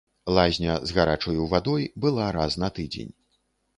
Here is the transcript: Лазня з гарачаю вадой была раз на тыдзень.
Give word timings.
Лазня 0.35 0.77
з 0.91 0.95
гарачаю 0.99 1.45
вадой 1.53 1.85
была 2.07 2.25
раз 2.39 2.59
на 2.65 2.71
тыдзень. 2.79 3.13